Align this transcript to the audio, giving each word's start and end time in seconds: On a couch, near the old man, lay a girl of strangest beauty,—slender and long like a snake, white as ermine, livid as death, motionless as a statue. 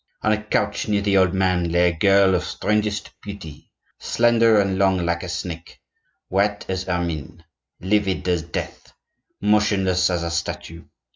On 0.23 0.31
a 0.31 0.41
couch, 0.41 0.87
near 0.87 1.03
the 1.03 1.15
old 1.15 1.31
man, 1.35 1.71
lay 1.71 1.89
a 1.89 1.95
girl 1.95 2.33
of 2.33 2.43
strangest 2.43 3.11
beauty,—slender 3.21 4.59
and 4.59 4.79
long 4.79 5.05
like 5.05 5.21
a 5.21 5.29
snake, 5.29 5.79
white 6.27 6.67
as 6.67 6.89
ermine, 6.89 7.43
livid 7.79 8.27
as 8.27 8.41
death, 8.41 8.93
motionless 9.41 10.09
as 10.09 10.23
a 10.23 10.31
statue. 10.31 10.81